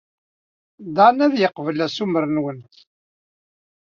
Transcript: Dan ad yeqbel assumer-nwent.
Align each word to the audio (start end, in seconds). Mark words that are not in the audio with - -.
Dan 0.95 1.17
ad 1.25 1.33
yeqbel 1.41 1.79
assumer-nwent. 1.85 2.73